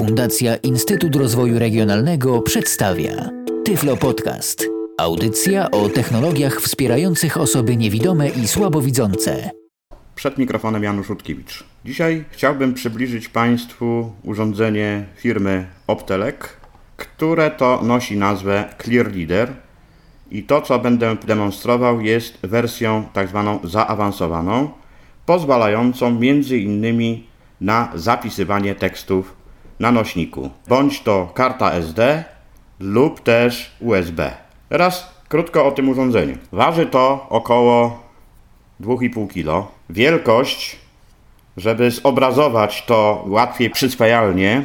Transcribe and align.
Fundacja 0.00 0.56
Instytut 0.56 1.16
Rozwoju 1.16 1.58
Regionalnego 1.58 2.42
przedstawia 2.42 3.30
Tyflo 3.64 3.96
Podcast. 3.96 4.66
Audycja 4.98 5.70
o 5.70 5.88
technologiach 5.88 6.60
wspierających 6.60 7.36
osoby 7.36 7.76
niewidome 7.76 8.28
i 8.28 8.48
słabowidzące. 8.48 9.50
Przed 10.14 10.38
mikrofonem 10.38 10.82
Janusz 10.82 11.08
Rutkiewicz. 11.08 11.64
Dzisiaj 11.84 12.24
chciałbym 12.30 12.74
przybliżyć 12.74 13.28
Państwu 13.28 14.12
urządzenie 14.24 15.04
firmy 15.16 15.66
Optelek, 15.86 16.56
które 16.96 17.50
to 17.50 17.80
nosi 17.82 18.16
nazwę 18.16 18.74
Clear 18.82 19.16
Leader 19.16 19.52
i 20.30 20.42
to, 20.42 20.62
co 20.62 20.78
będę 20.78 21.16
demonstrował, 21.26 22.00
jest 22.00 22.38
wersją 22.42 23.04
tak 23.12 23.28
zwaną 23.28 23.58
zaawansowaną, 23.64 24.70
pozwalającą 25.26 26.10
między 26.10 26.58
innymi 26.58 27.26
na 27.60 27.92
zapisywanie 27.94 28.74
tekstów 28.74 29.39
na 29.80 29.92
nośniku, 29.92 30.50
bądź 30.68 31.00
to 31.00 31.30
karta 31.34 31.72
SD 31.72 32.24
lub 32.80 33.20
też 33.20 33.76
USB. 33.80 34.30
Teraz 34.68 35.14
krótko 35.28 35.66
o 35.66 35.72
tym 35.72 35.88
urządzeniu. 35.88 36.38
Waży 36.52 36.86
to 36.86 37.26
około 37.28 38.02
2,5 38.80 39.28
kg. 39.28 39.66
Wielkość, 39.90 40.76
żeby 41.56 41.90
zobrazować 41.90 42.84
to 42.86 43.24
łatwiej 43.26 43.70
przyswajalnie, 43.70 44.64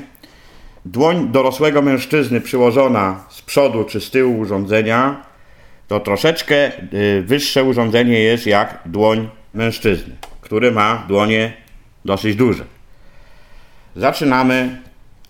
dłoń 0.85 1.27
dorosłego 1.31 1.81
mężczyzny 1.81 2.41
przyłożona 2.41 3.23
z 3.29 3.41
przodu 3.41 3.83
czy 3.83 4.01
z 4.01 4.11
tyłu 4.11 4.39
urządzenia, 4.39 5.25
to 5.87 5.99
troszeczkę 5.99 6.71
y, 6.93 7.23
wyższe 7.25 7.63
urządzenie 7.63 8.19
jest 8.19 8.47
jak 8.47 8.79
dłoń 8.85 9.29
mężczyzny, 9.53 10.15
który 10.41 10.71
ma 10.71 11.03
dłonie 11.07 11.53
dosyć 12.05 12.35
duże. 12.35 12.63
Zaczynamy 13.95 14.81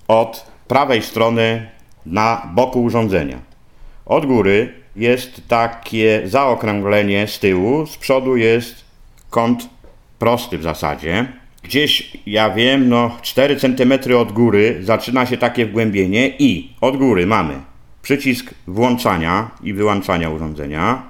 od 0.08 0.46
prawej 0.68 1.02
strony 1.02 1.70
na 2.06 2.52
boku 2.54 2.84
urządzenia. 2.84 3.38
Od 4.06 4.26
góry 4.26 4.74
jest 4.96 5.48
takie 5.48 6.22
zaokrąglenie 6.26 7.28
z 7.28 7.40
tyłu, 7.40 7.86
z 7.86 7.98
przodu 7.98 8.38
jest 8.38 8.86
kąt 9.30 9.70
prosty 10.20 10.58
w 10.58 10.64
zasadzie. 10.64 11.28
Gdzieś, 11.64 12.18
ja 12.26 12.50
wiem, 12.50 12.90
no 12.90 13.18
4 13.22 13.56
cm 13.56 13.94
od 14.18 14.32
góry 14.32 14.80
zaczyna 14.82 15.26
się 15.26 15.38
takie 15.38 15.66
wgłębienie 15.66 16.30
i 16.40 16.74
od 16.82 16.98
góry 16.98 17.26
mamy 17.26 17.54
przycisk 18.02 18.54
włączania 18.68 19.52
i 19.64 19.74
wyłączania 19.74 20.30
urządzenia. 20.30 21.04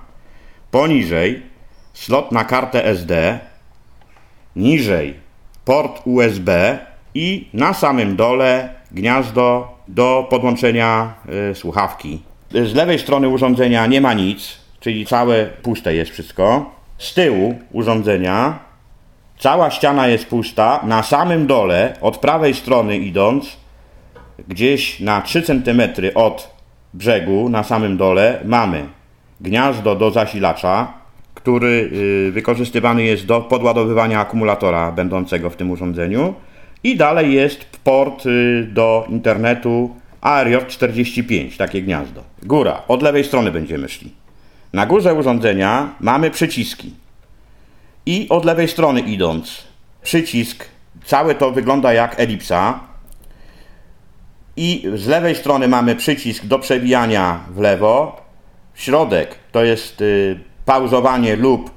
Poniżej 0.71 1.41
slot 1.93 2.31
na 2.31 2.43
kartę 2.43 2.85
SD, 2.85 3.39
niżej 4.55 5.13
port 5.65 6.01
USB 6.05 6.79
i 7.13 7.47
na 7.53 7.73
samym 7.73 8.15
dole 8.15 8.69
gniazdo 8.95 9.67
do 9.87 10.27
podłączenia 10.29 11.13
y, 11.51 11.55
słuchawki. 11.55 12.21
Z 12.51 12.73
lewej 12.73 12.99
strony 12.99 13.29
urządzenia 13.29 13.85
nie 13.85 14.01
ma 14.01 14.13
nic, 14.13 14.57
czyli 14.79 15.05
całe 15.05 15.45
puste 15.45 15.95
jest 15.95 16.11
wszystko. 16.11 16.71
Z 16.97 17.13
tyłu 17.13 17.59
urządzenia 17.71 18.59
cała 19.39 19.71
ściana 19.71 20.07
jest 20.07 20.25
pusta. 20.25 20.79
Na 20.83 21.03
samym 21.03 21.47
dole, 21.47 21.93
od 22.01 22.17
prawej 22.17 22.53
strony 22.53 22.97
idąc, 22.97 23.57
gdzieś 24.47 24.99
na 24.99 25.21
3 25.21 25.41
cm 25.41 25.81
od 26.15 26.55
brzegu, 26.93 27.49
na 27.49 27.63
samym 27.63 27.97
dole, 27.97 28.39
mamy 28.45 28.85
gniazdo 29.41 29.95
do 29.95 30.11
zasilacza, 30.11 30.93
który 31.33 31.89
y, 32.27 32.31
wykorzystywany 32.31 33.03
jest 33.03 33.25
do 33.25 33.41
podładowywania 33.41 34.19
akumulatora 34.19 34.91
będącego 34.91 35.49
w 35.49 35.55
tym 35.55 35.71
urządzeniu. 35.71 36.33
I 36.83 36.97
dalej 36.97 37.33
jest 37.33 37.74
port 37.85 38.23
do 38.67 39.05
internetu 39.09 39.95
ARJ45, 40.21 41.57
takie 41.57 41.81
gniazdo. 41.81 42.23
Góra, 42.43 42.81
od 42.87 43.01
lewej 43.01 43.23
strony 43.23 43.51
będziemy 43.51 43.89
szli. 43.89 44.11
Na 44.73 44.85
górze 44.85 45.13
urządzenia 45.13 45.95
mamy 45.99 46.31
przyciski. 46.31 46.93
I 48.05 48.27
od 48.29 48.45
lewej 48.45 48.67
strony 48.67 49.01
idąc, 49.01 49.63
przycisk, 50.01 50.65
całe 51.05 51.35
to 51.35 51.51
wygląda 51.51 51.93
jak 51.93 52.19
elipsa. 52.19 52.79
I 54.57 54.87
z 54.95 55.07
lewej 55.07 55.35
strony 55.35 55.67
mamy 55.67 55.95
przycisk 55.95 56.45
do 56.45 56.59
przewijania 56.59 57.39
w 57.49 57.59
lewo. 57.59 58.21
Środek 58.75 59.35
to 59.51 59.63
jest 59.63 60.01
y, 60.01 60.39
pauzowanie 60.65 61.35
lub 61.35 61.71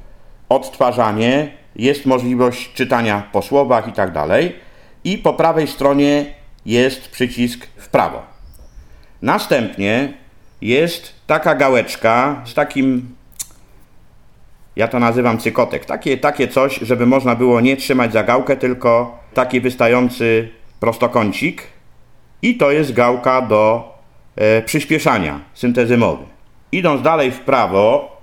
odtwarzanie. 0.48 1.52
Jest 1.76 2.06
możliwość 2.06 2.72
czytania 2.72 3.28
po 3.32 3.42
słowach 3.42 3.88
i 3.88 3.92
tak 3.92 4.12
dalej 4.12 4.67
i 5.04 5.18
po 5.18 5.34
prawej 5.34 5.66
stronie 5.66 6.34
jest 6.66 7.08
przycisk 7.08 7.66
w 7.76 7.88
prawo. 7.88 8.22
Następnie 9.22 10.12
jest 10.60 11.14
taka 11.26 11.54
gałeczka 11.54 12.42
z 12.44 12.54
takim, 12.54 13.14
ja 14.76 14.88
to 14.88 14.98
nazywam 14.98 15.38
cykotek, 15.38 15.84
takie, 15.84 16.18
takie 16.18 16.48
coś, 16.48 16.78
żeby 16.78 17.06
można 17.06 17.34
było 17.34 17.60
nie 17.60 17.76
trzymać 17.76 18.12
za 18.12 18.24
gałkę, 18.24 18.56
tylko 18.56 19.18
taki 19.34 19.60
wystający 19.60 20.48
prostokącik 20.80 21.62
i 22.42 22.56
to 22.56 22.70
jest 22.70 22.92
gałka 22.92 23.42
do 23.42 23.92
e, 24.36 24.62
przyspieszania 24.62 25.40
syntezy 25.54 25.96
mowy. 25.96 26.24
Idąc 26.72 27.02
dalej 27.02 27.30
w 27.30 27.40
prawo, 27.40 28.16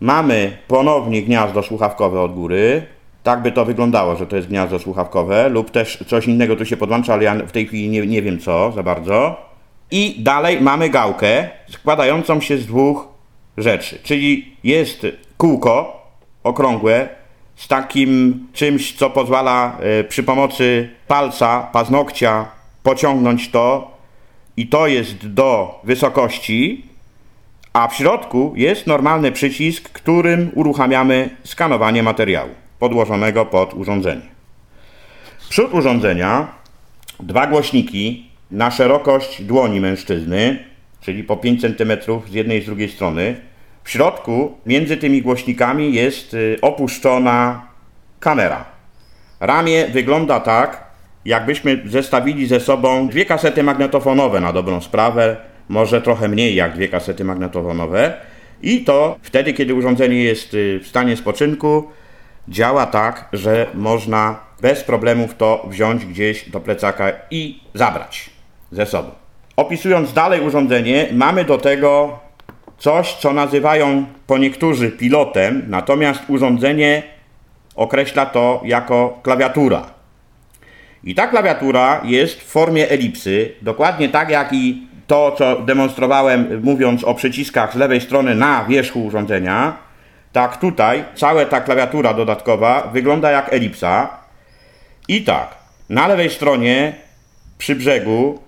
mamy 0.00 0.58
ponownie 0.68 1.22
gniazdo 1.22 1.62
słuchawkowe 1.62 2.20
od 2.20 2.34
góry, 2.34 2.86
tak 3.28 3.42
by 3.42 3.52
to 3.52 3.64
wyglądało, 3.64 4.16
że 4.16 4.26
to 4.26 4.36
jest 4.36 4.48
gniazdo 4.48 4.78
słuchawkowe, 4.78 5.48
lub 5.48 5.70
też 5.70 6.04
coś 6.06 6.26
innego 6.26 6.56
tu 6.56 6.66
się 6.66 6.76
podłącza, 6.76 7.12
ale 7.12 7.24
ja 7.24 7.34
w 7.34 7.52
tej 7.52 7.66
chwili 7.66 7.88
nie, 7.88 8.06
nie 8.06 8.22
wiem 8.22 8.38
co 8.38 8.72
za 8.72 8.82
bardzo. 8.82 9.36
I 9.90 10.16
dalej 10.18 10.60
mamy 10.60 10.90
gałkę 10.90 11.48
składającą 11.70 12.40
się 12.40 12.58
z 12.58 12.66
dwóch 12.66 13.08
rzeczy, 13.56 13.98
czyli 14.02 14.56
jest 14.64 15.06
kółko 15.36 16.02
okrągłe 16.44 17.08
z 17.56 17.68
takim 17.68 18.46
czymś, 18.52 18.96
co 18.96 19.10
pozwala 19.10 19.78
y, 20.00 20.04
przy 20.04 20.22
pomocy 20.22 20.88
palca, 21.08 21.68
paznokcia 21.72 22.46
pociągnąć 22.82 23.50
to 23.50 23.90
i 24.56 24.66
to 24.66 24.86
jest 24.86 25.32
do 25.32 25.80
wysokości, 25.84 26.84
a 27.72 27.88
w 27.88 27.94
środku 27.94 28.52
jest 28.56 28.86
normalny 28.86 29.32
przycisk, 29.32 29.88
którym 29.88 30.50
uruchamiamy 30.54 31.30
skanowanie 31.44 32.02
materiału 32.02 32.67
podłożonego 32.78 33.46
pod 33.46 33.74
urządzenie. 33.74 34.22
Przód 35.48 35.74
urządzenia, 35.74 36.48
dwa 37.20 37.46
głośniki 37.46 38.30
na 38.50 38.70
szerokość 38.70 39.42
dłoni 39.42 39.80
mężczyzny, 39.80 40.64
czyli 41.00 41.24
po 41.24 41.36
5 41.36 41.60
cm 41.60 41.92
z 42.28 42.32
jednej 42.32 42.58
i 42.58 42.62
z 42.62 42.66
drugiej 42.66 42.88
strony. 42.88 43.40
W 43.84 43.90
środku 43.90 44.58
między 44.66 44.96
tymi 44.96 45.22
głośnikami 45.22 45.94
jest 45.94 46.34
y, 46.34 46.58
opuszczona 46.62 47.66
kamera. 48.20 48.64
Ramię 49.40 49.88
wygląda 49.88 50.40
tak, 50.40 50.84
jakbyśmy 51.24 51.82
zestawili 51.86 52.46
ze 52.46 52.60
sobą 52.60 53.08
dwie 53.08 53.24
kasety 53.24 53.62
magnetofonowe 53.62 54.40
na 54.40 54.52
dobrą 54.52 54.80
sprawę, 54.80 55.36
może 55.68 56.02
trochę 56.02 56.28
mniej 56.28 56.54
jak 56.54 56.74
dwie 56.74 56.88
kasety 56.88 57.24
magnetofonowe. 57.24 58.14
I 58.62 58.84
to 58.84 59.16
wtedy, 59.22 59.52
kiedy 59.52 59.74
urządzenie 59.74 60.22
jest 60.22 60.54
y, 60.54 60.80
w 60.82 60.86
stanie 60.86 61.16
spoczynku, 61.16 61.88
działa 62.48 62.86
tak, 62.86 63.28
że 63.32 63.66
można 63.74 64.36
bez 64.62 64.84
problemów 64.84 65.36
to 65.36 65.66
wziąć 65.68 66.06
gdzieś 66.06 66.50
do 66.50 66.60
plecaka 66.60 67.12
i 67.30 67.60
zabrać 67.74 68.30
ze 68.72 68.86
sobą. 68.86 69.10
Opisując 69.56 70.12
dalej 70.12 70.40
urządzenie, 70.40 71.08
mamy 71.12 71.44
do 71.44 71.58
tego 71.58 72.18
coś, 72.78 73.14
co 73.14 73.32
nazywają 73.32 74.06
po 74.26 74.38
niektórzy 74.38 74.90
pilotem, 74.90 75.62
natomiast 75.68 76.22
urządzenie 76.28 77.02
określa 77.74 78.26
to 78.26 78.60
jako 78.64 79.18
klawiatura. 79.22 79.86
I 81.04 81.14
ta 81.14 81.26
klawiatura 81.26 82.00
jest 82.04 82.40
w 82.40 82.44
formie 82.44 82.90
elipsy, 82.90 83.52
dokładnie 83.62 84.08
tak 84.08 84.30
jak 84.30 84.52
i 84.52 84.88
to, 85.06 85.34
co 85.38 85.60
demonstrowałem 85.60 86.60
mówiąc 86.62 87.04
o 87.04 87.14
przyciskach 87.14 87.72
z 87.72 87.76
lewej 87.76 88.00
strony 88.00 88.34
na 88.34 88.64
wierzchu 88.64 89.04
urządzenia, 89.04 89.76
tak 90.38 90.56
tutaj 90.56 91.04
cała 91.14 91.44
ta 91.44 91.60
klawiatura 91.60 92.14
dodatkowa 92.14 92.90
wygląda 92.92 93.30
jak 93.30 93.52
elipsa. 93.52 94.08
I 95.08 95.24
tak, 95.24 95.54
na 95.88 96.08
lewej 96.08 96.30
stronie 96.30 96.92
przy 97.58 97.74
brzegu 97.74 98.38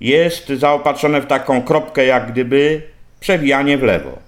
jest 0.00 0.48
zaopatrzone 0.48 1.20
w 1.20 1.26
taką 1.26 1.62
kropkę 1.62 2.04
jak 2.04 2.32
gdyby 2.32 2.82
przewijanie 3.20 3.78
w 3.78 3.82
lewo. 3.82 4.18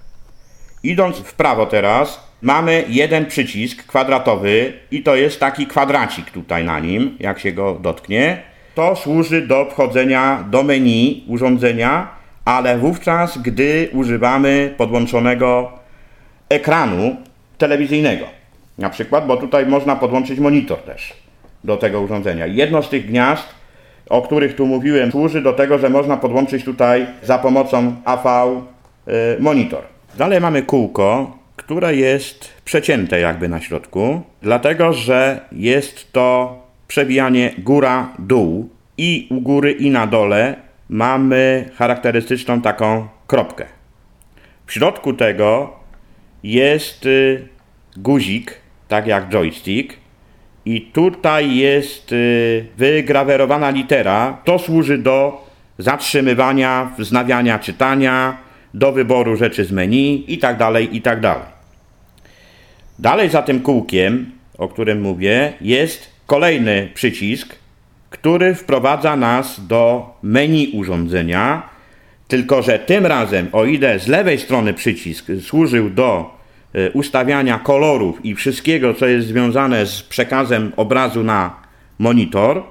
Idąc 0.83 1.17
w 1.17 1.33
prawo 1.33 1.65
teraz 1.65 2.19
mamy 2.41 2.85
jeden 2.87 3.25
przycisk 3.25 3.85
kwadratowy 3.85 4.73
i 4.91 5.03
to 5.03 5.15
jest 5.15 5.39
taki 5.39 5.67
kwadracik 5.67 6.31
tutaj 6.31 6.65
na 6.65 6.79
nim, 6.79 7.17
jak 7.19 7.39
się 7.39 7.51
go 7.51 7.73
dotknie. 7.81 8.41
To 8.75 8.95
służy 8.95 9.41
do 9.41 9.65
wchodzenia 9.65 10.45
do 10.49 10.63
menu 10.63 11.25
urządzenia, 11.27 12.07
ale 12.45 12.77
wówczas, 12.77 13.37
gdy 13.37 13.89
używamy 13.91 14.73
podłączonego 14.77 15.82
ekranu 16.53 17.15
telewizyjnego. 17.57 18.25
Na 18.77 18.89
przykład, 18.89 19.27
bo 19.27 19.37
tutaj 19.37 19.65
można 19.65 19.95
podłączyć 19.95 20.39
monitor 20.39 20.79
też 20.79 21.13
do 21.63 21.77
tego 21.77 22.01
urządzenia. 22.01 22.47
Jedno 22.47 22.83
z 22.83 22.89
tych 22.89 23.05
gniazd 23.05 23.63
o 24.09 24.21
których 24.21 24.55
tu 24.55 24.65
mówiłem, 24.65 25.11
służy 25.11 25.41
do 25.41 25.53
tego, 25.53 25.77
że 25.77 25.89
można 25.89 26.17
podłączyć 26.17 26.63
tutaj 26.63 27.07
za 27.23 27.37
pomocą 27.37 27.95
AV 28.05 28.25
y, 29.07 29.11
monitor. 29.39 29.83
Dalej 30.17 30.41
mamy 30.41 30.61
kółko, 30.61 31.37
które 31.55 31.95
jest 31.95 32.49
przecięte 32.65 33.19
jakby 33.19 33.49
na 33.49 33.61
środku, 33.61 34.21
dlatego 34.41 34.93
że 34.93 35.39
jest 35.51 36.11
to 36.11 36.57
przebijanie 36.87 37.53
góra-dół 37.57 38.69
i 38.97 39.27
u 39.31 39.41
góry 39.41 39.71
i 39.71 39.89
na 39.89 40.07
dole 40.07 40.55
mamy 40.89 41.69
charakterystyczną 41.75 42.61
taką 42.61 43.07
kropkę. 43.27 43.65
W 44.65 44.73
środku 44.73 45.13
tego 45.13 45.73
jest 46.43 47.05
y, 47.05 47.47
guzik, 47.97 48.57
tak 48.87 49.07
jak 49.07 49.29
joystick, 49.29 49.93
i 50.65 50.81
tutaj 50.81 51.55
jest 51.55 52.11
y, 52.11 52.65
wygrawerowana 52.77 53.69
litera. 53.69 54.37
To 54.45 54.59
służy 54.59 54.97
do 54.97 55.47
zatrzymywania, 55.77 56.91
wznawiania 56.97 57.59
czytania, 57.59 58.37
do 58.73 58.91
wyboru 58.91 59.35
rzeczy 59.35 59.65
z 59.65 59.71
menu 59.71 60.25
i 60.27 60.37
tak 60.37 60.57
dalej, 60.57 60.95
i 60.95 61.01
tak 61.01 61.19
dalej. 61.19 61.45
Dalej 62.99 63.29
za 63.29 63.41
tym 63.41 63.59
kółkiem, 63.59 64.31
o 64.57 64.67
którym 64.67 65.01
mówię, 65.01 65.53
jest 65.61 66.09
kolejny 66.25 66.89
przycisk, 66.93 67.55
który 68.09 68.55
wprowadza 68.55 69.15
nas 69.15 69.67
do 69.67 70.13
menu 70.23 70.71
urządzenia, 70.73 71.69
tylko 72.27 72.61
że 72.61 72.79
tym 72.79 73.05
razem, 73.05 73.47
o 73.51 73.65
ile 73.65 73.99
z 73.99 74.07
lewej 74.07 74.39
strony 74.39 74.73
przycisk 74.73 75.25
służył 75.41 75.89
do 75.89 76.37
e, 76.73 76.91
ustawiania 76.91 77.59
kolorów 77.59 78.25
i 78.25 78.35
wszystkiego, 78.35 78.93
co 78.93 79.07
jest 79.07 79.27
związane 79.27 79.85
z 79.85 80.01
przekazem 80.01 80.71
obrazu 80.75 81.23
na 81.23 81.55
monitor, 81.99 82.63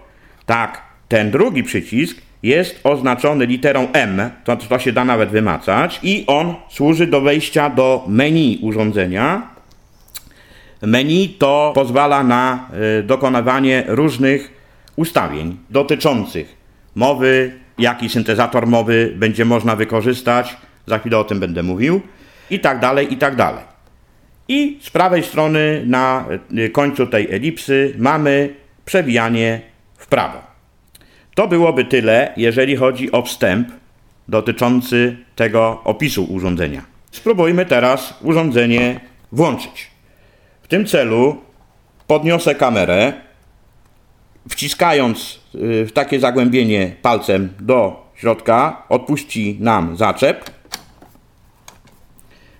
tak 0.47 0.83
ten 1.09 1.31
drugi 1.31 1.63
przycisk 1.63 2.23
jest 2.43 2.81
oznaczony 2.85 3.47
literą 3.47 3.89
M, 3.93 4.31
to, 4.45 4.57
to 4.57 4.79
się 4.79 4.93
da 4.93 5.05
nawet 5.05 5.29
wymacać, 5.29 6.01
i 6.03 6.25
on 6.27 6.55
służy 6.69 7.07
do 7.07 7.21
wejścia 7.21 7.71
do 7.71 8.05
menu 8.09 8.59
urządzenia. 8.63 9.53
Menu 10.83 11.29
to 11.29 11.73
pozwala 11.75 12.25
na 12.25 12.69
y, 13.01 13.03
dokonywanie 13.03 13.85
różnych 13.87 14.51
ustawień 14.97 15.57
dotyczących 15.71 16.57
mowy, 16.95 17.62
jaki 17.79 18.09
syntezator 18.09 18.67
mowy 18.67 19.13
będzie 19.17 19.45
można 19.45 19.77
wykorzystać, 19.77 20.57
za 20.87 20.99
chwilę 20.99 21.19
o 21.19 21.25
tym 21.25 21.41
będę 21.41 21.63
mówił, 21.63 22.01
i 22.51 22.61
tak 22.61 22.81
dalej, 22.81 23.13
i 23.13 23.17
tak 23.17 23.37
dalej. 23.37 23.65
I 24.49 24.79
z 24.83 24.91
prawej 24.91 25.23
strony 25.23 25.83
na 25.87 26.25
y, 26.59 26.71
końcu 26.71 27.07
tej 27.07 27.35
elipsy 27.35 27.95
mamy 27.99 28.55
przewijanie 28.85 29.61
w 29.97 30.07
prawo. 30.07 30.43
To 31.35 31.49
byłoby 31.49 31.85
tyle, 31.85 32.33
jeżeli 32.37 32.77
chodzi 32.77 33.13
o 33.13 33.23
wstęp 33.23 33.69
dotyczący 34.29 35.17
tego 35.37 35.81
opisu 35.85 36.25
urządzenia. 36.25 36.83
Spróbujmy 37.11 37.67
teraz 37.67 38.15
urządzenie 38.23 39.01
włączyć. 39.33 39.91
W 40.63 40.69
tym 40.69 40.87
celu 40.87 41.37
podniosę 42.07 42.55
kamerę, 42.55 43.13
wciskając 44.49 45.42
w 45.55 45.91
takie 45.95 46.21
zagłębienie 46.21 46.93
palcem 47.03 47.49
do 47.61 48.07
środka, 48.15 48.83
odpuści 48.89 49.57
nam 49.61 49.97
zaczep. 49.97 50.51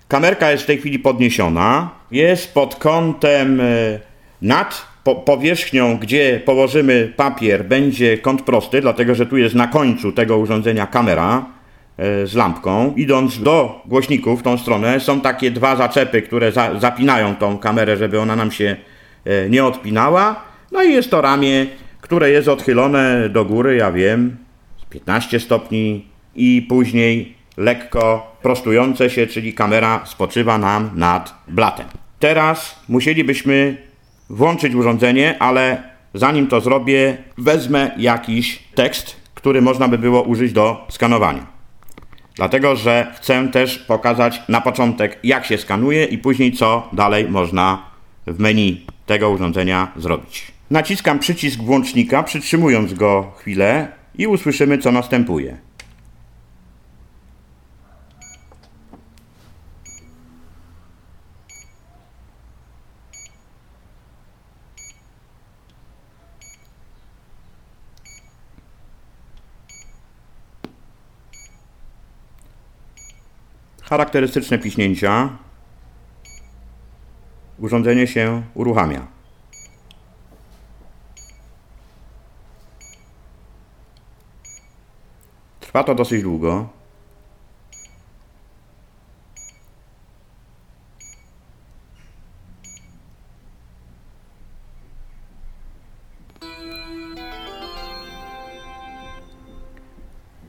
Kamerka 0.07 0.51
jest 0.51 0.63
w 0.63 0.65
tej 0.65 0.77
chwili 0.77 0.99
podniesiona. 0.99 1.89
Jest 2.11 2.53
pod 2.53 2.75
kątem 2.75 3.59
y, 3.59 3.99
nad 4.41 4.85
po, 5.03 5.15
powierzchnią, 5.15 5.97
gdzie 5.97 6.41
położymy 6.45 7.13
papier, 7.15 7.65
będzie 7.65 8.17
kąt 8.17 8.41
prosty, 8.41 8.81
dlatego 8.81 9.15
że 9.15 9.25
tu 9.25 9.37
jest 9.37 9.55
na 9.55 9.67
końcu 9.67 10.11
tego 10.11 10.37
urządzenia 10.37 10.87
kamera 10.87 11.45
e, 11.97 12.27
z 12.27 12.35
lampką. 12.35 12.93
Idąc 12.95 13.43
do 13.43 13.81
głośników 13.85 14.39
w 14.39 14.43
tą 14.43 14.57
stronę, 14.57 14.99
są 14.99 15.21
takie 15.21 15.51
dwa 15.51 15.75
zaczepy, 15.75 16.21
które 16.21 16.51
za, 16.51 16.79
zapinają 16.79 17.35
tą 17.35 17.57
kamerę, 17.57 17.97
żeby 17.97 18.19
ona 18.19 18.35
nam 18.35 18.51
się 18.51 18.75
nie 19.49 19.65
odpinała. 19.65 20.43
No 20.71 20.83
i 20.83 20.93
jest 20.93 21.11
to 21.11 21.21
ramię, 21.21 21.65
które 22.13 22.29
jest 22.29 22.47
odchylone 22.47 23.29
do 23.29 23.45
góry, 23.45 23.75
ja 23.75 23.91
wiem, 23.91 24.37
z 24.77 24.85
15 24.85 25.39
stopni 25.39 26.05
i 26.35 26.65
później 26.69 27.35
lekko 27.57 28.35
prostujące 28.41 29.09
się, 29.09 29.27
czyli 29.27 29.53
kamera 29.53 30.05
spoczywa 30.05 30.57
nam 30.57 30.89
nad 30.95 31.35
blatem. 31.47 31.85
Teraz 32.19 32.79
musielibyśmy 32.89 33.77
włączyć 34.29 34.75
urządzenie, 34.75 35.35
ale 35.39 35.83
zanim 36.13 36.47
to 36.47 36.61
zrobię, 36.61 37.17
wezmę 37.37 37.91
jakiś 37.97 38.63
tekst, 38.75 39.15
który 39.33 39.61
można 39.61 39.87
by 39.87 39.97
było 39.97 40.21
użyć 40.21 40.53
do 40.53 40.87
skanowania. 40.89 41.47
Dlatego, 42.35 42.75
że 42.75 43.13
chcę 43.15 43.47
też 43.47 43.79
pokazać 43.79 44.41
na 44.49 44.61
początek, 44.61 45.19
jak 45.23 45.45
się 45.45 45.57
skanuje 45.57 46.05
i 46.05 46.17
później 46.17 46.51
co 46.51 46.89
dalej 46.93 47.29
można 47.29 47.83
w 48.27 48.39
menu 48.39 48.85
tego 49.05 49.29
urządzenia 49.29 49.91
zrobić. 49.95 50.52
Naciskam 50.73 51.19
przycisk 51.19 51.59
włącznika, 51.59 52.23
przytrzymując 52.23 52.93
go 52.93 53.31
chwilę 53.37 53.91
i 54.15 54.27
usłyszymy, 54.27 54.77
co 54.77 54.91
następuje. 54.91 55.57
charakterystyczne 73.81 74.59
piśnięcia, 74.59 75.37
urządzenie 77.59 78.07
się 78.07 78.43
uruchamia. 78.53 79.12
Trwa 85.73 85.83
to 85.83 85.95
dosyć 85.95 86.23
długo. 86.23 86.67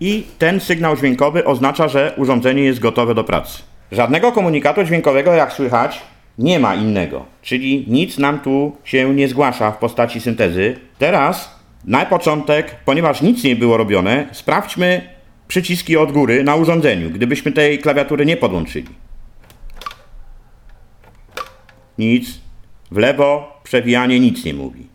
i 0.00 0.26
ten 0.38 0.60
sygnał 0.60 0.96
dźwiękowy 0.96 1.44
oznacza, 1.44 1.88
że 1.88 2.14
urządzenie 2.16 2.62
jest 2.62 2.80
gotowe 2.80 3.14
do 3.14 3.24
pracy. 3.24 3.62
Żadnego 3.92 4.32
komunikatu 4.32 4.84
dźwiękowego, 4.84 5.32
jak 5.32 5.52
słychać, 5.52 6.00
nie 6.38 6.58
ma 6.58 6.74
innego, 6.74 7.24
czyli 7.42 7.84
nic 7.88 8.18
nam 8.18 8.40
tu 8.40 8.76
się 8.84 9.14
nie 9.14 9.28
zgłasza 9.28 9.70
w 9.70 9.78
postaci 9.78 10.20
syntezy. 10.20 10.76
Teraz, 10.98 11.58
na 11.84 12.06
początek, 12.06 12.76
ponieważ 12.84 13.22
nic 13.22 13.44
nie 13.44 13.56
było 13.56 13.76
robione, 13.76 14.26
sprawdźmy 14.32 15.13
przyciski 15.54 15.96
od 15.96 16.12
góry 16.12 16.44
na 16.44 16.54
urządzeniu, 16.54 17.10
gdybyśmy 17.10 17.52
tej 17.52 17.78
klawiatury 17.78 18.26
nie 18.26 18.36
podłączyli. 18.36 18.88
Nic. 21.98 22.40
W 22.90 22.96
lewo 22.96 23.60
przewijanie 23.62 24.20
nic 24.20 24.44
nie 24.44 24.54
mówi. 24.54 24.86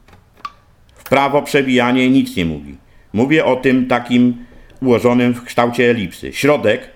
W 0.95 1.03
prawo 1.03 1.41
przewijanie 1.41 2.09
nic 2.09 2.35
nie 2.35 2.45
mówi. 2.45 2.77
Mówię 3.13 3.45
o 3.45 3.55
tym 3.55 3.87
takim 3.87 4.45
ułożonym 4.81 5.33
w 5.33 5.43
kształcie 5.43 5.89
elipsy. 5.89 6.33
Środek 6.33 6.89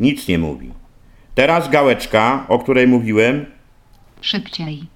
nic 0.00 0.28
nie 0.28 0.38
mówi. 0.38 0.72
Teraz 1.34 1.70
gałeczka, 1.70 2.46
o 2.48 2.58
której 2.58 2.86
mówiłem, 2.86 3.46
Szybciej. 4.20 4.86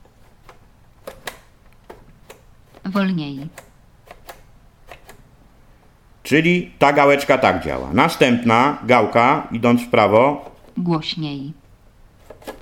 Wolniej. 2.85 3.49
Czyli 6.31 6.71
ta 6.79 6.93
gałeczka 6.93 7.39
tak 7.39 7.65
działa. 7.65 7.89
Następna 7.93 8.79
gałka, 8.87 9.49
idąc 9.53 9.83
w 9.83 9.89
prawo, 9.89 10.51
Głośniej. 10.77 11.53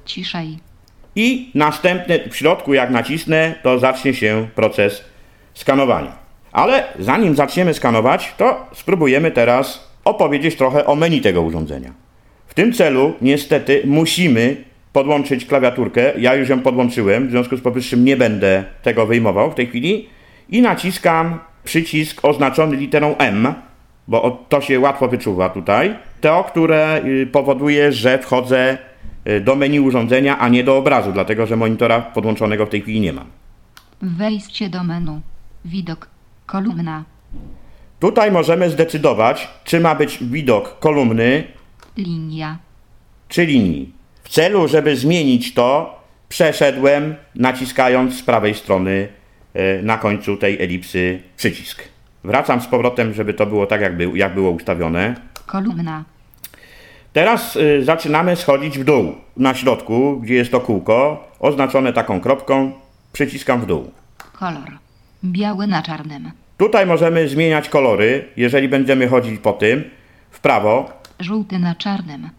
Ciszej. 0.05 0.59
i 1.17 1.51
następne 1.55 2.19
w 2.31 2.37
środku, 2.37 2.75
jak 2.75 2.91
nacisnę, 2.91 3.55
to 3.63 3.79
zacznie 3.79 4.15
się 4.15 4.49
proces 4.55 5.05
skanowania. 5.55 6.13
Ale 6.53 6.85
zanim 6.99 7.37
zaczniemy 7.37 7.75
skanować, 7.75 8.35
to 8.37 8.67
spróbujemy 8.73 9.31
teraz 9.31 9.91
opowiedzieć 10.05 10.57
trochę 10.57 10.87
o 10.87 10.95
menu 10.95 11.21
tego 11.21 11.43
urządzenia. 11.43 11.93
W 12.47 12.55
tym 12.55 12.73
celu 12.73 13.13
niestety 13.23 13.83
musimy 13.85 14.57
podłączyć 14.93 15.47
klawiaturkę. 15.47 16.13
Ja 16.19 16.35
już 16.35 16.49
ją 16.49 16.61
podłączyłem, 16.61 17.29
w 17.29 17.31
związku 17.31 17.57
z 17.57 17.61
powyższym 17.61 18.05
nie 18.05 18.17
będę 18.17 18.65
tego 18.83 19.07
wyjmował 19.07 19.51
w 19.51 19.55
tej 19.55 19.67
chwili. 19.67 20.09
I 20.49 20.63
naciskam 20.63 21.39
przycisk 21.65 22.25
oznaczony 22.25 22.77
literą 22.77 23.17
M, 23.17 23.55
bo 24.09 24.45
to 24.49 24.61
się 24.61 24.81
łatwo 24.81 25.09
wyczuwa 25.09 25.49
tutaj. 25.49 25.97
To, 26.21 26.45
które 26.45 27.03
y, 27.05 27.27
powoduje, 27.27 27.93
że 27.93 28.19
wchodzę 28.19 28.79
y, 29.29 29.41
do 29.41 29.57
menu 29.57 29.81
urządzenia, 29.81 30.39
a 30.39 30.49
nie 30.49 30.65
do 30.65 30.77
obrazu, 30.77 31.13
dlatego 31.13 31.47
że 31.47 31.57
monitora 31.57 32.01
podłączonego 32.01 32.67
w 32.67 32.69
tej 32.69 32.83
chwili 32.83 33.01
nie 33.01 33.13
mam. 33.13 33.27
Wejście 34.03 34.69
do 34.69 34.85
menu. 34.85 35.21
Widok. 35.65 36.09
kolumna, 36.47 37.05
Tutaj 38.01 38.33
możemy 38.33 38.71
zdecydować, 38.71 39.49
czy 39.65 39.81
ma 39.81 39.95
być 39.95 40.19
widok 40.25 40.79
kolumny, 40.79 41.45
linia, 41.97 42.59
czy 43.29 43.47
linii. 43.47 43.93
W 44.25 44.29
celu, 44.29 44.69
żeby 44.69 44.97
zmienić 44.97 45.55
to, 45.55 46.01
przeszedłem 46.29 47.15
naciskając 47.35 48.15
z 48.15 48.23
prawej 48.23 48.55
strony 48.55 49.09
na 49.83 49.99
końcu 49.99 50.37
tej 50.37 50.63
elipsy 50.63 51.23
przycisk. 51.37 51.83
Wracam 52.25 52.61
z 52.61 52.67
powrotem, 52.67 53.15
żeby 53.15 53.35
to 53.35 53.47
było 53.47 53.67
tak, 53.67 53.81
jak, 53.81 53.97
był, 53.97 54.17
jak 54.17 54.35
było 54.35 54.51
ustawione. 54.51 55.15
kolumna, 55.47 56.05
Teraz 57.13 57.57
y, 57.57 57.85
zaczynamy 57.85 58.37
schodzić 58.37 58.79
w 58.79 58.85
dół. 58.85 59.15
Na 59.37 59.55
środku, 59.55 60.21
gdzie 60.21 60.35
jest 60.35 60.51
to 60.51 60.61
kółko, 60.61 61.29
oznaczone 61.41 61.93
taką 61.93 62.21
kropką, 62.21 62.73
przyciskam 63.13 63.61
w 63.61 63.67
dół. 63.67 63.91
kolor, 64.33 64.79
biały 65.25 65.67
na 65.67 65.83
czarnym, 65.83 66.31
Tutaj 66.59 66.87
możemy 66.87 67.29
zmieniać 67.29 67.69
kolory, 67.69 68.25
jeżeli 68.37 68.69
będziemy 68.69 69.09
chodzić 69.09 69.41
po 69.41 69.53
tym. 69.53 69.85
W 70.31 70.41
prawo, 70.41 70.91
żółty 71.21 71.59
na 71.59 71.75
czarnym, 71.75 72.31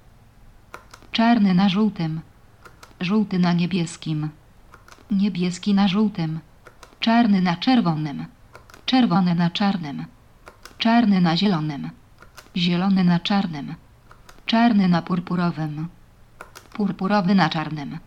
czarny 1.11 1.53
na 1.53 1.69
żółtym, 1.69 2.21
żółty 3.01 3.39
na 3.39 3.53
niebieskim, 3.53 4.29
niebieski 5.11 5.73
na 5.73 5.87
żółtym, 5.87 6.39
czarny 6.99 7.41
na 7.41 7.55
czerwonym, 7.55 8.25
czerwony 8.85 9.35
na 9.35 9.49
czarnym, 9.49 10.05
czarny 10.77 11.21
na 11.21 11.37
zielonym, 11.37 11.89
zielony 12.57 13.03
na 13.03 13.19
czarnym, 13.19 13.75
czarny 14.45 14.87
na 14.87 15.01
purpurowym, 15.01 15.87
purpurowy 16.73 17.35
na 17.35 17.49
czarnym, 17.49 17.97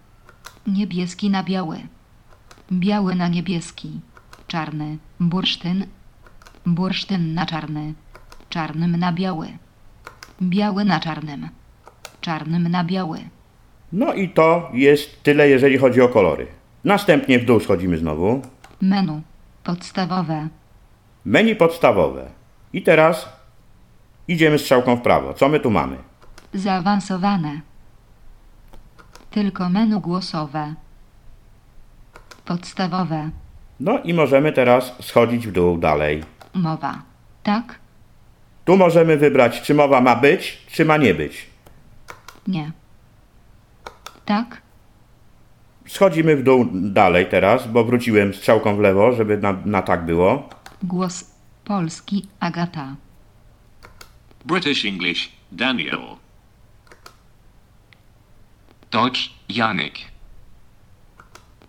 niebieski 0.66 1.30
na 1.30 1.42
biały, 1.42 1.78
biały 2.72 3.14
na 3.14 3.28
niebieski, 3.28 4.00
czarny, 4.48 4.98
bursztyn, 5.20 5.86
bursztyn 6.66 7.34
na 7.34 7.46
czarny, 7.46 7.94
czarnym 8.48 8.96
na 8.96 9.12
biały, 9.12 9.48
biały 10.42 10.84
na 10.84 11.00
czarnym, 11.00 11.48
czarnym 12.20 12.68
na 12.68 12.84
biały, 12.84 13.18
no 13.92 14.14
i 14.14 14.28
to 14.28 14.70
jest 14.74 15.22
tyle, 15.22 15.48
jeżeli 15.48 15.78
chodzi 15.78 16.00
o 16.00 16.08
kolory. 16.08 16.46
Następnie 16.84 17.38
w 17.38 17.44
dół 17.44 17.60
schodzimy 17.60 17.98
znowu. 17.98 18.42
Menu, 18.82 19.22
podstawowe, 19.64 20.48
Menu 21.24 21.56
podstawowe. 21.56 22.30
I 22.72 22.82
teraz 22.82 23.28
idziemy 24.28 24.58
strzałką 24.58 24.96
w 24.96 25.00
prawo. 25.02 25.34
Co 25.34 25.48
my 25.48 25.60
tu 25.60 25.70
mamy? 25.70 25.96
zaawansowane, 26.54 27.60
tylko 29.30 29.68
menu 29.68 30.00
głosowe, 30.00 30.74
podstawowe, 32.44 33.30
No 33.80 33.98
i 34.02 34.14
możemy 34.14 34.52
teraz 34.52 34.92
schodzić 35.00 35.46
w 35.48 35.52
dół 35.52 35.78
dalej. 35.78 36.24
mowa, 36.54 37.02
tak, 37.42 37.78
Tu 38.64 38.76
możemy 38.76 39.16
wybrać, 39.16 39.62
czy 39.62 39.74
mowa 39.74 40.00
ma 40.00 40.16
być, 40.16 40.66
czy 40.72 40.84
ma 40.84 40.96
nie 40.96 41.14
być. 41.14 41.46
nie, 42.48 42.72
tak, 44.24 44.61
Schodzimy 45.86 46.36
w 46.36 46.42
dół 46.42 46.66
dalej 46.72 47.26
teraz, 47.26 47.66
bo 47.68 47.84
wróciłem 47.84 48.34
strzałką 48.34 48.76
w 48.76 48.80
lewo, 48.80 49.12
żeby 49.12 49.38
na, 49.38 49.52
na 49.64 49.82
tak 49.82 50.04
było. 50.06 50.48
głos 50.82 51.24
polski 51.64 52.26
Agata, 52.40 52.96
British 54.44 54.84
English, 54.84 55.32
Daniel. 55.52 55.98
Deutsch 58.90 59.20
Janik. 59.48 59.94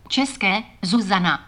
České 0.09 0.63
Zuzana. 0.81 1.39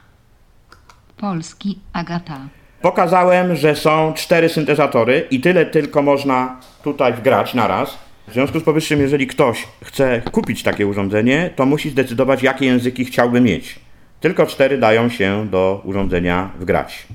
polski 1.17 1.79
Agata, 1.93 2.39
Pokazałem, 2.81 3.55
że 3.55 3.75
są 3.75 4.13
cztery 4.13 4.49
syntezatory 4.49 5.27
i 5.31 5.39
tyle 5.39 5.65
tylko 5.65 6.01
można 6.01 6.59
tutaj 6.83 7.13
wgrać 7.13 7.53
naraz. 7.53 7.97
W 8.27 8.33
związku 8.33 8.59
z 8.59 8.63
powyższym, 8.63 8.99
jeżeli 8.99 9.27
ktoś 9.27 9.67
chce 9.83 10.21
kupić 10.31 10.63
takie 10.63 10.87
urządzenie, 10.87 11.49
to 11.55 11.65
musi 11.65 11.89
zdecydować, 11.89 12.43
jakie 12.43 12.65
języki 12.65 13.05
chciałby 13.05 13.41
mieć. 13.41 13.79
Tylko 14.19 14.45
cztery 14.45 14.77
dają 14.77 15.09
się 15.09 15.47
do 15.51 15.81
urządzenia 15.83 16.49
wgrać. 16.59 17.07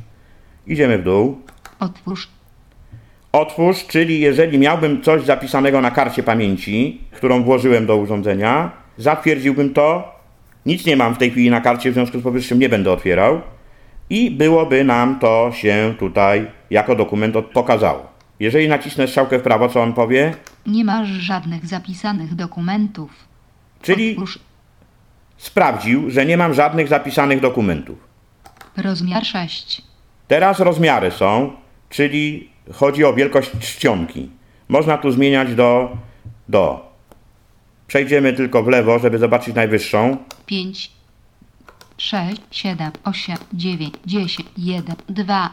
Idziemy 0.66 0.98
w 0.98 1.02
dół. 1.02 1.40
otwórz, 1.80 2.28
Otwórz, 3.32 3.86
czyli 3.86 4.20
jeżeli 4.20 4.58
miałbym 4.58 5.02
coś 5.02 5.22
zapisanego 5.22 5.80
na 5.80 5.90
karcie 5.90 6.22
pamięci, 6.22 7.00
którą 7.10 7.42
włożyłem 7.42 7.86
do 7.86 7.96
urządzenia, 7.96 8.70
zatwierdziłbym 8.98 9.74
to. 9.74 10.14
Nic 10.66 10.86
nie 10.86 10.96
mam 10.96 11.14
w 11.14 11.18
tej 11.18 11.30
chwili 11.30 11.50
na 11.50 11.60
karcie, 11.60 11.90
w 11.90 11.94
związku 11.94 12.20
z 12.20 12.22
powyższym 12.22 12.58
nie 12.58 12.68
będę 12.68 12.92
otwierał. 12.92 13.40
I 14.10 14.30
byłoby 14.30 14.84
nam 14.84 15.18
to 15.18 15.50
się 15.54 15.94
tutaj 15.98 16.46
jako 16.70 16.94
dokument 16.94 17.36
pokazało. 17.52 18.19
Jeżeli 18.40 18.68
nacisnę 18.68 19.08
strzałkę 19.08 19.38
w 19.38 19.42
prawo, 19.42 19.68
co 19.68 19.82
on 19.82 19.92
powie? 19.92 20.34
nie 20.66 20.84
masz 20.84 21.08
żadnych 21.08 21.66
zapisanych 21.66 22.34
dokumentów, 22.34 23.10
Czyli 23.82 24.10
otwórz, 24.12 24.38
sprawdził, 25.36 26.10
że 26.10 26.26
nie 26.26 26.36
mam 26.36 26.54
żadnych 26.54 26.88
zapisanych 26.88 27.40
dokumentów. 27.40 27.98
rozmiar 28.76 29.24
6, 29.26 29.82
Teraz 30.28 30.58
rozmiary 30.60 31.10
są, 31.10 31.52
czyli 31.90 32.50
chodzi 32.72 33.04
o 33.04 33.14
wielkość 33.14 33.50
czcionki. 33.60 34.30
Można 34.68 34.98
tu 34.98 35.10
zmieniać 35.10 35.54
do, 35.54 35.96
do. 36.48 36.90
Przejdziemy 37.86 38.32
tylko 38.32 38.62
w 38.62 38.68
lewo, 38.68 38.98
żeby 38.98 39.18
zobaczyć 39.18 39.54
najwyższą. 39.54 40.16
5, 40.46 40.90
6, 41.98 42.40
7, 42.50 42.92
8, 43.04 43.36
9, 43.52 43.94
10, 44.06 44.48
1, 44.58 44.96
2, 45.08 45.50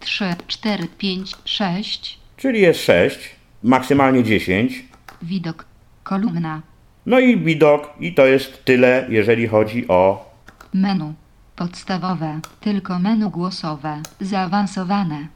3, 0.00 0.34
4, 0.46 0.88
5, 0.98 1.32
6, 1.44 2.19
czyli 2.40 2.60
jest 2.60 2.80
6, 2.80 3.30
maksymalnie 3.62 4.22
10. 4.24 4.84
widok, 5.22 5.64
kolumna, 6.02 6.62
No 7.06 7.18
i 7.20 7.36
widok, 7.38 7.90
i 8.00 8.14
to 8.14 8.26
jest 8.26 8.64
tyle, 8.64 9.06
jeżeli 9.08 9.46
chodzi 9.46 9.88
o. 9.88 10.30
menu, 10.74 11.14
podstawowe, 11.56 12.40
tylko 12.60 12.98
menu 12.98 13.30
głosowe, 13.30 14.02
zaawansowane, 14.20 15.26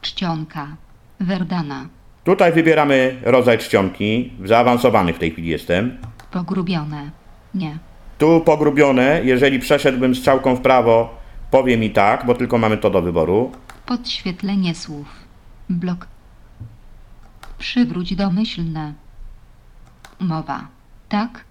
czcionka, 0.00 0.76
werdana, 1.20 1.86
Tutaj 2.24 2.52
wybieramy 2.52 3.16
rodzaj 3.22 3.58
czcionki, 3.58 4.32
zaawansowany 4.44 5.12
w 5.12 5.18
tej 5.18 5.30
chwili 5.30 5.48
jestem. 5.48 5.98
pogrubione, 6.30 7.10
nie, 7.54 7.78
Tu 8.18 8.40
pogrubione, 8.40 9.20
jeżeli 9.24 9.58
przeszedłbym 9.58 10.14
strzałką 10.14 10.54
w 10.56 10.60
prawo, 10.60 11.18
powie 11.50 11.76
mi 11.78 11.90
tak, 11.90 12.26
bo 12.26 12.34
tylko 12.34 12.58
mamy 12.58 12.78
to 12.78 12.90
do 12.90 13.02
wyboru. 13.02 13.52
podświetlenie 13.86 14.74
słów, 14.74 15.06
blok, 15.70 16.06
przywróć 17.62 18.14
domyślne, 18.14 18.92
mowa, 20.20 20.66
tak, 21.08 21.44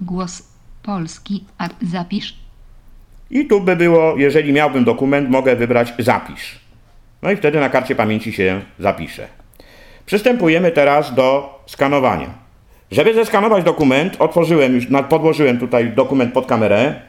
głos 0.00 0.42
polski, 0.82 1.44
a 1.58 1.68
zapisz, 1.82 2.36
I 3.30 3.46
tu 3.46 3.60
by 3.60 3.76
było, 3.76 4.16
jeżeli 4.16 4.52
miałbym 4.52 4.84
dokument, 4.84 5.30
mogę 5.30 5.56
wybrać 5.56 5.94
zapisz. 5.98 6.60
No 7.22 7.30
i 7.30 7.36
wtedy 7.36 7.60
na 7.60 7.68
karcie 7.68 7.94
pamięci 7.94 8.32
się 8.32 8.60
zapisze. 8.78 9.28
Przystępujemy 10.06 10.70
teraz 10.70 11.14
do 11.14 11.58
skanowania. 11.66 12.30
Żeby 12.90 13.14
zeskanować 13.14 13.64
dokument, 13.64 14.16
otworzyłem 14.18 14.74
już, 14.74 14.86
podłożyłem 15.08 15.58
tutaj 15.58 15.90
dokument 15.90 16.32
pod 16.32 16.46
kamerę. 16.46 17.00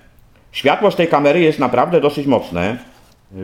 Światło 0.52 0.92
z 0.92 0.96
tej 0.96 1.08
kamery 1.08 1.40
jest 1.40 1.60
naprawdę 1.60 2.02
dosyć 2.02 2.28
mocne. 2.28 2.78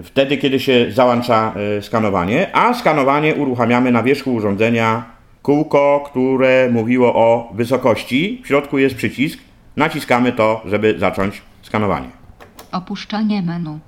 Wtedy, 0.04 0.38
kiedy 0.38 0.60
się 0.60 0.92
załącza 0.92 1.54
e, 1.78 1.82
skanowanie, 1.82 2.56
a 2.56 2.74
skanowanie 2.74 3.36
uruchamiamy 3.36 3.92
na 3.92 4.04
wierzchu 4.04 4.34
urządzenia 4.34 5.06
kółko, 5.42 6.04
które 6.06 6.70
mówiło 6.72 7.16
o 7.16 7.52
wysokości. 7.54 8.42
W 8.44 8.48
środku 8.48 8.78
jest 8.78 8.96
przycisk. 8.96 9.40
Naciskamy 9.76 10.32
to, 10.32 10.62
żeby 10.66 11.00
zacząć 11.00 11.42
skanowanie. 11.62 12.08
opuszczanie 12.72 13.42
menu, 13.42 13.80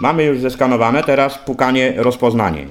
Mamy 0.00 0.24
już 0.24 0.38
zeskanowane, 0.38 1.02
teraz 1.02 1.38
pukanie 1.38 1.92
rozpoznanie. 1.96 2.66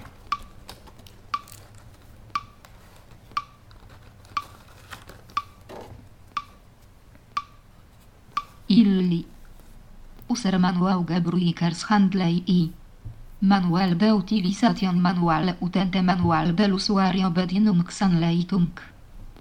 Illi, 8.69 9.25
user 10.27 10.59
manual 10.59 11.03
gebruikers 11.03 11.83
handley 11.83 12.43
i 12.47 12.71
manual 13.41 13.97
de 13.97 14.13
utilisation 14.13 14.99
manual 14.99 15.55
utente 15.59 16.01
manual 16.01 16.55
del 16.55 16.73
usuario 16.73 17.31
bedienung 17.31 17.91
sanleitung, 17.91 18.69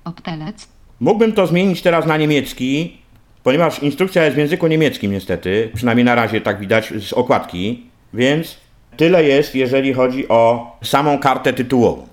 optelec, 0.05 0.69
Mógłbym 1.01 1.33
to 1.33 1.47
zmienić 1.47 1.83
teraz 1.83 2.07
na 2.07 2.17
niemiecki, 2.17 2.97
ponieważ 3.43 3.83
instrukcja 3.83 4.25
jest 4.25 4.35
w 4.35 4.39
języku 4.39 4.67
niemieckim 4.67 5.13
niestety, 5.13 5.71
przynajmniej 5.75 6.05
na 6.05 6.15
razie 6.15 6.41
tak 6.41 6.61
widać 6.61 6.93
z 7.01 7.13
okładki, 7.13 7.87
więc 8.15 8.57
tyle 8.97 9.25
jest, 9.25 9.55
jeżeli 9.55 9.95
chodzi 9.95 10.29
o 10.29 10.73
samą 10.85 11.19
kartę 11.19 11.53
tytułową. 11.53 12.07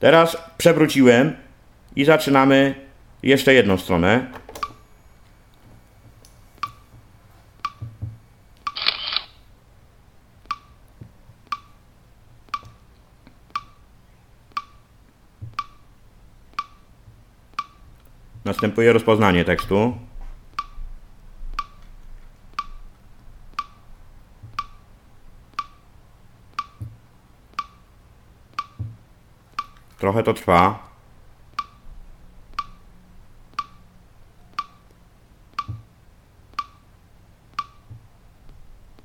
Teraz 0.00 0.36
przewróciłem 0.58 1.32
i 1.96 2.04
zaczynamy 2.04 2.74
jeszcze 3.22 3.54
jedną 3.54 3.76
stronę. 3.76 4.26
Następuje 18.44 18.92
rozpoznanie 18.92 19.44
tekstu. 19.44 19.98
Trochę 29.98 30.22
to 30.22 30.34
trwa. 30.34 30.88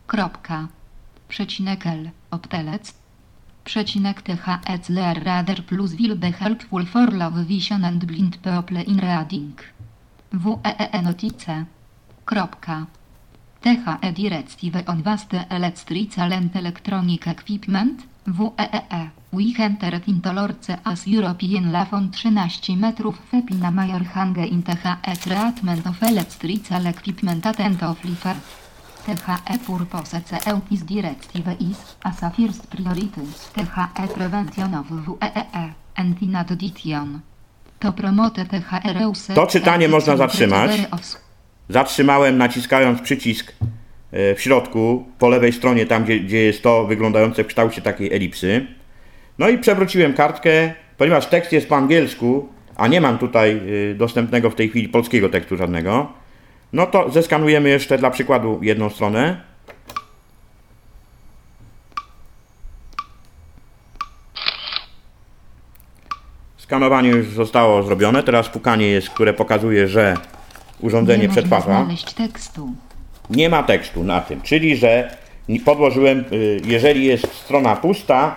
Kropka. 0.08 0.68
Przecinek 1.28 1.88
L. 1.88 2.10
Optelec. 2.32 2.94
Przecinek 3.64 4.22
THEC 4.22 4.90
Lear 4.90 5.24
Radar 5.24 5.64
plus 5.64 5.94
will 5.94 6.16
be 6.16 6.32
helpful 6.32 6.86
for 6.86 7.14
love 7.14 7.46
vision 7.46 7.86
and 7.86 8.06
blind 8.06 8.38
people 8.38 8.78
in 8.78 9.00
reading. 9.00 9.60
WEEE 10.34 11.02
notice. 11.02 11.66
Kropka. 12.26 12.86
THE 13.62 14.12
Directive 14.14 14.84
on 14.88 15.02
Vaste 15.04 15.46
Electrical 15.50 16.34
and 16.34 16.56
Electronic 16.56 17.28
Equipment. 17.28 18.08
WEEE. 18.26 19.10
We 19.32 19.56
entered 19.58 20.08
into 20.08 20.34
Lorce 20.34 20.78
as 20.84 21.08
European 21.08 21.72
Lafon 21.72 22.10
13 22.12 22.78
metrów 22.78 23.22
Fepina 23.32 23.72
Major 23.72 24.04
Hange 24.04 24.46
in 24.46 24.64
THE 24.64 25.18
Treatment 25.24 25.86
of 25.86 26.02
Electrical 26.04 26.86
Equipment 26.86 27.46
Atent 27.46 27.84
of 27.84 28.04
Life. 28.04 28.69
THE 29.16 29.58
purpose 29.66 30.22
CEUTIS 30.22 30.84
directive 30.84 31.56
is, 31.60 31.96
as 32.04 32.24
a 32.24 32.30
first 32.30 32.68
priority, 32.68 33.22
THE 33.54 34.08
prevention 34.14 34.76
of 34.76 34.88
WEEE, 34.90 35.74
and 35.96 36.22
in 36.22 36.36
addition. 36.36 37.22
To 37.80 37.92
promote 37.94 38.46
THE. 38.46 38.62
To 39.36 39.48
czytanie 39.48 39.88
można 39.88 40.18
zatrzymać. 40.18 40.72
Zatrzymałem 41.70 42.38
naciskając 42.38 43.02
przycisk 43.02 43.54
e, 44.12 44.36
w 44.36 44.42
środku, 44.42 45.06
po 45.20 45.30
lewej 45.30 45.54
stronie, 45.54 45.86
tam 45.86 46.04
gdzie, 46.04 46.20
gdzie 46.20 46.38
jest 46.38 46.64
to 46.64 46.86
wyglądające 46.86 47.44
w 47.44 47.48
kształcie 47.48 47.82
takiej 47.82 48.14
elipsy. 48.14 48.68
No 49.40 49.50
i 49.50 49.58
przewróciłem 49.58 50.14
kartkę, 50.14 50.74
ponieważ 50.98 51.26
tekst 51.26 51.52
jest 51.52 51.70
po 51.70 51.76
angielsku, 51.76 52.50
a 52.76 52.88
nie 52.88 53.02
mam 53.02 53.18
tutaj 53.18 53.62
dostępnego 53.96 54.50
w 54.50 54.56
tej 54.56 54.70
chwili 54.70 54.90
polskiego 54.90 55.30
tekstu 55.30 55.58
żadnego. 55.58 56.14
No 56.74 56.88
to 56.88 57.10
zeskanujemy 57.12 57.70
jeszcze 57.70 57.98
dla 57.98 58.12
przykładu 58.12 58.60
jedną 58.62 58.90
stronę. 58.90 59.42
Skanowanie 66.58 67.10
już 67.10 67.28
zostało 67.28 67.84
zrobione, 67.84 68.24
teraz 68.24 68.50
pukanie 68.50 68.88
jest, 68.88 69.10
które 69.10 69.34
pokazuje, 69.34 69.88
że 69.88 70.18
urządzenie 70.80 71.24
Nie 71.24 71.30
przetwarza. 71.30 71.88
Nie 73.30 73.50
ma 73.50 73.64
tekstu 73.64 74.04
na 74.04 74.22
tym, 74.22 74.42
czyli 74.42 74.78
że 74.78 75.18
podłożyłem, 75.66 76.26
y, 76.32 76.62
jeżeli 76.66 77.06
jest 77.06 77.34
strona 77.34 77.76
pusta, 77.76 78.36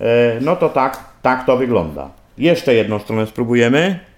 y, 0.00 0.04
no 0.40 0.56
to 0.56 0.68
tak, 0.68 1.04
tak 1.22 1.46
to 1.46 1.56
wygląda. 1.56 2.10
Jeszcze 2.38 2.74
jedną 2.74 2.98
stronę 2.98 3.26
spróbujemy. 3.26 4.09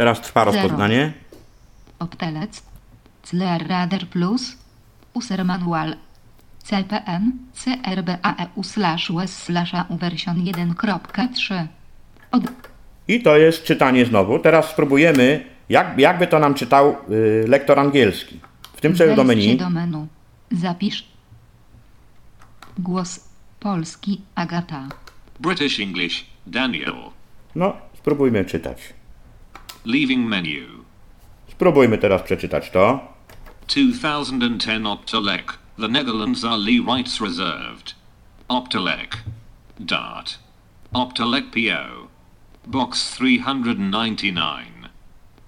Teraz 0.00 0.20
trwa 0.20 0.44
Zero. 0.44 0.52
rozpoznanie. 0.52 1.12
Optelec. 1.98 2.62
Clear 3.22 3.68
Radar 3.68 4.06
Plus. 4.08 4.56
User 5.14 5.44
Manual. 5.44 5.96
CPN. 6.64 7.32
CRBAEU 7.52 8.62
slash 8.64 9.10
US 9.10 9.32
slash 9.44 9.74
AU 9.74 9.96
version 9.96 10.36
1.3. 10.44 11.66
Od... 12.32 12.42
I 13.08 13.22
to 13.22 13.36
jest 13.36 13.64
czytanie 13.64 14.06
znowu. 14.06 14.38
Teraz 14.38 14.70
spróbujemy, 14.70 15.44
jak, 15.68 15.98
jakby 15.98 16.26
to 16.26 16.38
nam 16.38 16.54
czytał 16.54 16.96
y, 17.10 17.44
lektor 17.48 17.78
angielski. 17.78 18.40
W 18.72 18.80
tym 18.80 18.96
celu 18.96 19.16
do 19.16 19.24
menu. 19.24 19.56
do 19.56 19.70
menu. 19.70 20.06
Zapisz. 20.52 21.04
Głos 22.78 23.28
polski 23.60 24.20
Agata. 24.34 24.88
British 25.40 25.80
English, 25.80 26.26
Daniel. 26.46 26.94
No, 27.54 27.76
spróbujmy 27.94 28.44
czytać. 28.44 28.99
Leaving 29.84 30.28
menu. 30.28 30.84
Spróbujmy 31.48 31.98
teraz 31.98 32.22
przeczytać 32.22 32.70
to. 32.70 33.00
2010 33.68 34.86
Optelec. 34.86 35.58
The 35.78 35.88
Netherlands 35.88 36.44
are 36.44 36.58
Lee 36.58 36.80
rights 36.80 37.20
reserved. 37.20 37.94
Optelec. 38.48 39.16
Dart. 39.80 40.38
Optelec 40.92 41.44
PO. 41.50 42.08
Box 42.66 43.10
399. 43.10 44.88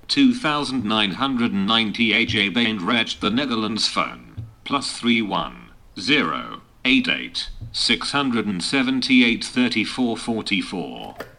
2990 0.09 2.13
AJ 2.13 2.53
Bain 2.53 2.87
Reg 2.87 3.09
the 3.21 3.31
Netherlands 3.31 3.89
phone. 3.89 4.35
Plus 4.65 5.01
31 5.01 5.53
0 5.99 6.61
88 6.85 7.49
678 7.73 9.45
3444. 9.45 11.32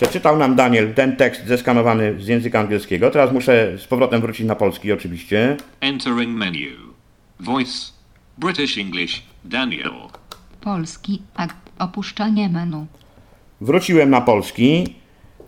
Przeczytał 0.00 0.38
nam 0.38 0.56
Daniel 0.56 0.94
ten 0.94 1.16
tekst 1.16 1.46
zeskanowany 1.46 2.20
z 2.20 2.26
języka 2.26 2.60
angielskiego. 2.60 3.10
Teraz 3.10 3.32
muszę 3.32 3.78
z 3.78 3.86
powrotem 3.86 4.20
wrócić 4.20 4.46
na 4.46 4.54
polski 4.54 4.92
oczywiście. 4.92 5.56
Entering 5.80 6.36
menu. 6.36 6.76
Voice. 7.40 7.92
British 8.38 8.78
English, 8.78 9.22
Daniel. 9.44 9.90
Polski. 10.60 11.22
Opuszczanie 11.78 12.48
menu. 12.48 12.86
Wróciłem 13.60 14.10
na 14.10 14.20
polski, 14.20 14.94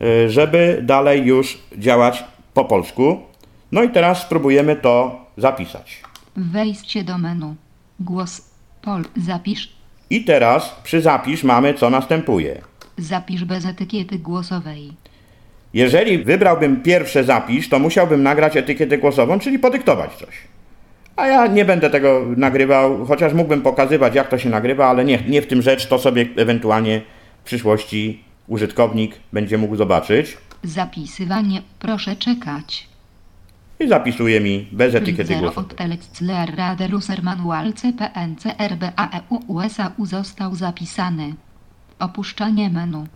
y, 0.02 0.30
żeby 0.30 0.80
dalej 0.82 1.24
już 1.24 1.58
działać 1.78 2.24
po 2.54 2.64
polsku. 2.64 3.20
No 3.72 3.82
i 3.82 3.88
teraz 3.88 4.22
spróbujemy 4.22 4.76
to 4.76 5.24
zapisać. 5.36 6.02
Wejście 6.36 7.04
do 7.04 7.18
menu. 7.18 7.54
Głos 8.00 8.50
Pol. 8.82 9.04
Zapisz. 9.16 9.68
I 10.10 10.24
teraz 10.24 10.76
przy 10.84 11.00
zapisz 11.00 11.44
mamy 11.44 11.74
co 11.74 11.90
następuje. 11.90 12.71
Zapisz 13.02 13.44
bez 13.44 13.66
etykiety 13.66 14.18
głosowej. 14.18 14.92
Jeżeli 15.74 16.18
wybrałbym 16.18 16.82
pierwsze 16.82 17.24
zapisz, 17.24 17.68
to 17.68 17.78
musiałbym 17.78 18.22
nagrać 18.22 18.56
etykietę 18.56 18.98
głosową, 18.98 19.38
czyli 19.38 19.58
podyktować 19.58 20.14
coś. 20.14 20.34
A 21.16 21.26
ja 21.26 21.46
nie 21.46 21.64
będę 21.64 21.90
tego 21.90 22.26
nagrywał, 22.36 23.06
chociaż 23.06 23.32
mógłbym 23.32 23.62
pokazywać, 23.62 24.14
jak 24.14 24.28
to 24.28 24.38
się 24.38 24.50
nagrywa, 24.50 24.86
ale 24.86 25.04
nie, 25.04 25.18
nie 25.28 25.42
w 25.42 25.46
tym 25.46 25.62
rzecz, 25.62 25.86
to 25.86 25.98
sobie 25.98 26.28
ewentualnie 26.36 27.00
w 27.42 27.44
przyszłości 27.44 28.24
użytkownik 28.48 29.14
będzie 29.32 29.58
mógł 29.58 29.76
zobaczyć. 29.76 30.36
Zapisywanie. 30.64 31.62
Proszę 31.78 32.16
czekać. 32.16 32.88
I 33.80 33.88
zapisuje 33.88 34.40
mi 34.40 34.68
bez 34.72 34.94
etykiety 34.94 35.36
głosowej. 35.36 35.98
Radar 36.56 36.94
User 36.94 37.22
Manual 37.22 37.72
CPN 37.72 38.36
CRBAEU 38.36 39.40
USAU 39.46 40.06
został 40.06 40.54
zapisany. 40.54 41.34
Opuszczanie 42.02 42.70
menu. 42.70 43.06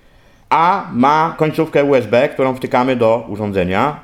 a 0.52 0.90
ma 0.94 1.36
końcówkę 1.38 1.84
USB, 1.84 2.30
którą 2.30 2.56
wtykamy 2.56 2.96
do 2.96 3.26
urządzenia. 3.28 4.00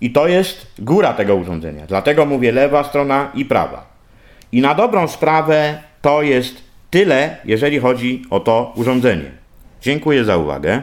I 0.00 0.10
to 0.10 0.28
jest 0.28 0.66
góra 0.78 1.12
tego 1.12 1.36
urządzenia. 1.36 1.86
Dlatego 1.86 2.26
mówię 2.26 2.52
lewa 2.52 2.84
strona 2.84 3.30
i 3.34 3.44
prawa. 3.44 3.86
I 4.52 4.60
na 4.60 4.74
dobrą 4.74 5.08
sprawę 5.08 5.82
to 6.02 6.22
jest 6.22 6.62
tyle, 6.90 7.36
jeżeli 7.44 7.78
chodzi 7.78 8.22
o 8.30 8.40
to 8.40 8.72
urządzenie. 8.76 9.30
Dziękuję 9.80 10.24
za 10.24 10.36
uwagę. 10.36 10.82